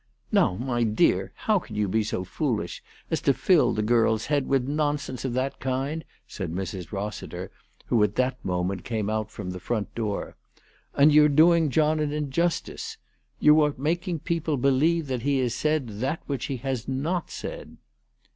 [0.31, 4.47] "Now, my dear, how can you be so foolish as to fill the girl's head
[4.47, 6.87] with nonsense of that kind?" said Mrs.
[6.87, 7.51] Eossiter,
[7.85, 10.35] who at that moment came out from the front door."
[10.97, 12.97] And you're doing John an injustice.
[13.39, 17.77] You are making people believe that he has said that which he has not said."